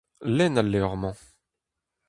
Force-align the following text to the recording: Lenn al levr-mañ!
Lenn 0.35 0.59
al 0.61 0.67
levr-mañ! 0.71 1.15